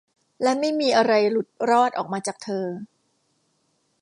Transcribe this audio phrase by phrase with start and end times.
[0.43, 2.65] และไม่มีอะไรหลุดรอดออกมาจากเธอ